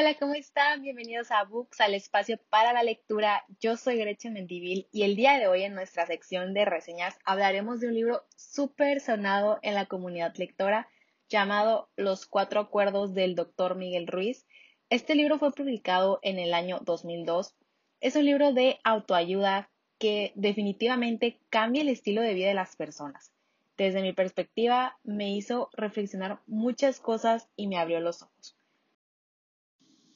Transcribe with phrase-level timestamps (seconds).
[0.00, 0.80] Hola, ¿cómo están?
[0.80, 3.44] Bienvenidos a Books, al espacio para la lectura.
[3.60, 7.80] Yo soy Gretchen Mendivil y el día de hoy en nuestra sección de reseñas hablaremos
[7.80, 10.88] de un libro súper sonado en la comunidad lectora
[11.28, 13.74] llamado Los Cuatro Acuerdos del Dr.
[13.74, 14.46] Miguel Ruiz.
[14.88, 17.54] Este libro fue publicado en el año 2002.
[18.00, 23.34] Es un libro de autoayuda que definitivamente cambia el estilo de vida de las personas.
[23.76, 28.56] Desde mi perspectiva, me hizo reflexionar muchas cosas y me abrió los ojos.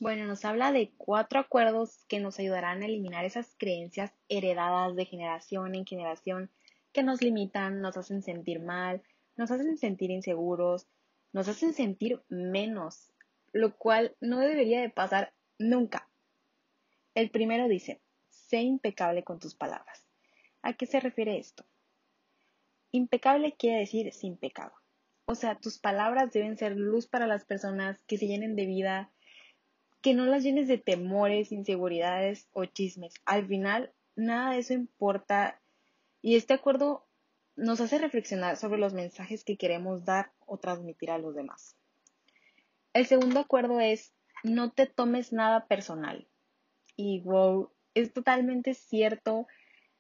[0.01, 5.05] Bueno, nos habla de cuatro acuerdos que nos ayudarán a eliminar esas creencias heredadas de
[5.05, 6.51] generación en generación
[6.93, 9.03] que nos limitan, nos hacen sentir mal,
[9.37, 10.87] nos hacen sentir inseguros,
[11.33, 13.13] nos hacen sentir menos,
[13.53, 16.09] lo cual no debería de pasar nunca.
[17.15, 20.07] El primero dice, sé impecable con tus palabras.
[20.63, 21.65] ¿A qué se refiere esto?
[22.91, 24.73] Impecable quiere decir sin pecado.
[25.27, 29.11] O sea, tus palabras deben ser luz para las personas que se llenen de vida,
[30.05, 33.15] que no las llenes de temores, inseguridades o chismes.
[33.25, 35.63] Al final, nada de eso importa
[36.21, 37.09] y este acuerdo
[37.57, 41.79] nos hace reflexionar sobre los mensajes que queremos dar o transmitir a los demás.
[42.93, 46.29] El segundo acuerdo es no te tomes nada personal.
[46.97, 49.47] Y wow, es totalmente cierto.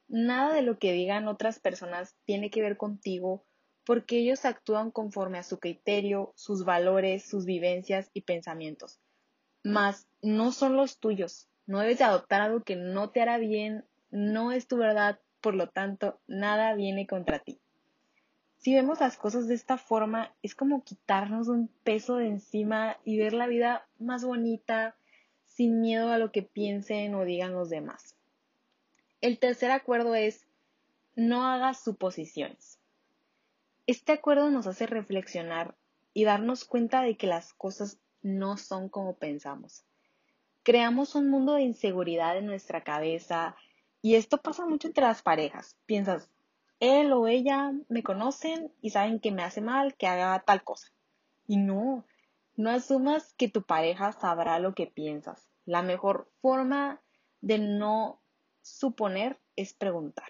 [0.06, 3.46] Nada de lo que digan otras personas tiene que ver contigo
[3.86, 9.00] porque ellos actúan conforme a su criterio, sus valores, sus vivencias y pensamientos
[9.64, 11.48] más no son los tuyos.
[11.66, 15.54] No debes de adoptar algo que no te hará bien, no es tu verdad, por
[15.54, 17.58] lo tanto, nada viene contra ti.
[18.58, 23.18] Si vemos las cosas de esta forma, es como quitarnos un peso de encima y
[23.18, 24.94] ver la vida más bonita,
[25.46, 28.16] sin miedo a lo que piensen o digan los demás.
[29.20, 30.46] El tercer acuerdo es
[31.16, 32.78] no hagas suposiciones.
[33.86, 35.74] Este acuerdo nos hace reflexionar
[36.12, 39.84] y darnos cuenta de que las cosas no son como pensamos.
[40.64, 43.54] Creamos un mundo de inseguridad en nuestra cabeza
[44.02, 45.76] y esto pasa mucho entre las parejas.
[45.86, 46.30] Piensas,
[46.80, 50.88] él o ella me conocen y saben que me hace mal que haga tal cosa.
[51.46, 52.04] Y no,
[52.56, 55.48] no asumas que tu pareja sabrá lo que piensas.
[55.66, 57.02] La mejor forma
[57.42, 58.22] de no
[58.62, 60.28] suponer es preguntar.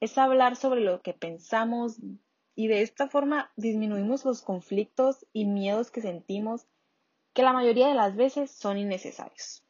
[0.00, 1.98] Es hablar sobre lo que pensamos
[2.54, 6.66] y de esta forma disminuimos los conflictos y miedos que sentimos
[7.38, 9.62] que la mayoría de las veces son innecesarios.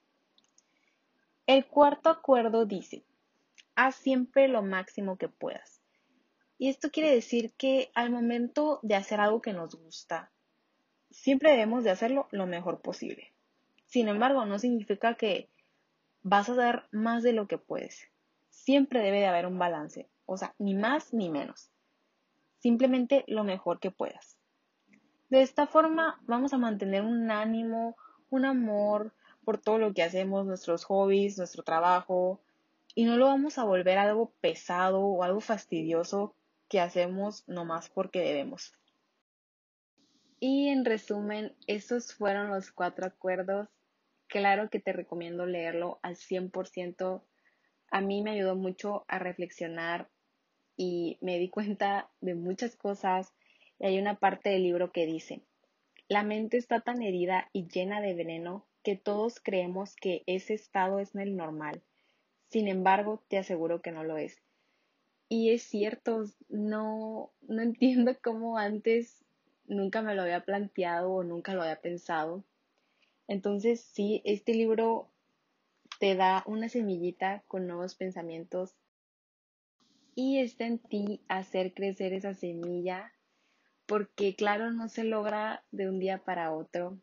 [1.47, 3.05] El cuarto acuerdo dice,
[3.75, 5.83] haz siempre lo máximo que puedas.
[6.57, 10.31] Y esto quiere decir que al momento de hacer algo que nos gusta,
[11.11, 13.35] siempre debemos de hacerlo lo mejor posible.
[13.85, 15.51] Sin embargo, no significa que
[16.23, 18.01] vas a dar más de lo que puedes.
[18.49, 21.71] Siempre debe de haber un balance, o sea, ni más ni menos.
[22.61, 24.38] Simplemente lo mejor que puedas.
[25.31, 27.97] De esta forma vamos a mantener un ánimo,
[28.31, 29.13] un amor
[29.45, 32.41] por todo lo que hacemos, nuestros hobbies, nuestro trabajo,
[32.95, 36.35] y no lo vamos a volver algo pesado o algo fastidioso
[36.69, 38.73] que hacemos nomás porque debemos.
[40.41, 43.69] Y en resumen, esos fueron los cuatro acuerdos.
[44.29, 47.23] Claro que te recomiendo leerlo al 100%.
[47.91, 50.09] A mí me ayudó mucho a reflexionar
[50.77, 53.33] y me di cuenta de muchas cosas
[53.79, 55.43] y hay una parte del libro que dice,
[56.09, 60.99] la mente está tan herida y llena de veneno que todos creemos que ese estado
[60.99, 61.83] es el normal.
[62.49, 64.41] Sin embargo, te aseguro que no lo es.
[65.29, 69.23] Y es cierto, no, no entiendo cómo antes
[69.67, 72.43] nunca me lo había planteado o nunca lo había pensado.
[73.27, 75.11] Entonces, sí, este libro
[76.01, 78.75] te da una semillita con nuevos pensamientos
[80.15, 83.13] y está en ti hacer crecer esa semilla
[83.89, 87.01] porque claro, no se logra de un día para otro.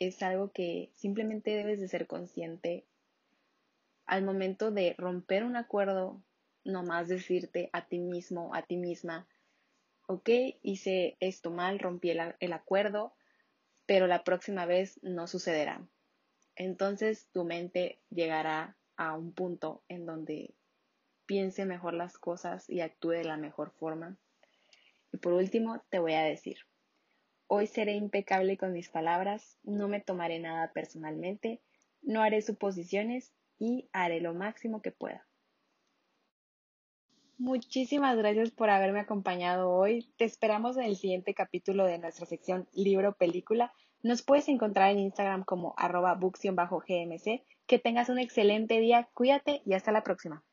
[0.00, 2.84] Es algo que simplemente debes de ser consciente
[4.06, 6.20] al momento de romper un acuerdo,
[6.64, 9.28] no más decirte a ti mismo, a ti misma,
[10.08, 10.28] ok,
[10.62, 13.14] hice esto mal, rompí el, el acuerdo,
[13.86, 15.86] pero la próxima vez no sucederá.
[16.56, 20.54] Entonces tu mente llegará a un punto en donde
[21.24, 24.18] piense mejor las cosas y actúe de la mejor forma
[25.16, 26.58] y por último, te voy a decir,
[27.46, 31.62] hoy seré impecable con mis palabras, no me tomaré nada personalmente,
[32.02, 35.26] no haré suposiciones y haré lo máximo que pueda.
[37.38, 40.12] Muchísimas gracias por haberme acompañado hoy.
[40.18, 43.72] Te esperamos en el siguiente capítulo de nuestra sección Libro Película.
[44.02, 49.72] Nos puedes encontrar en Instagram como arroba gmc Que tengas un excelente día, cuídate y
[49.72, 50.44] hasta la próxima.